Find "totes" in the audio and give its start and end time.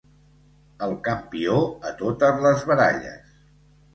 2.01-2.41